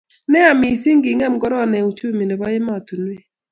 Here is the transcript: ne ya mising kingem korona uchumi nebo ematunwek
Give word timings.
ne 0.29 0.39
ya 0.45 0.53
mising 0.61 1.01
kingem 1.05 1.33
korona 1.43 1.77
uchumi 1.89 2.23
nebo 2.25 2.43
ematunwek 2.57 3.23